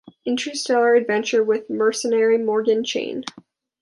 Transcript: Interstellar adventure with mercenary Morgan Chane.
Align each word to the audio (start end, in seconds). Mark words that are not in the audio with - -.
Interstellar 0.25 0.95
adventure 0.95 1.43
with 1.43 1.69
mercenary 1.69 2.39
Morgan 2.39 2.83
Chane. 2.83 3.23